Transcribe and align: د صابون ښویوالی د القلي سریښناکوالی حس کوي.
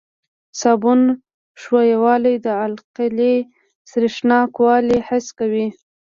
د 0.03 0.03
صابون 0.61 1.01
ښویوالی 1.61 2.35
د 2.45 2.47
القلي 2.65 3.35
سریښناکوالی 3.91 4.97
حس 5.07 5.27
کوي. 5.39 5.67